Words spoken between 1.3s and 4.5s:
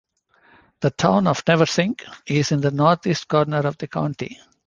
Neversink is in the northeast corner of the county.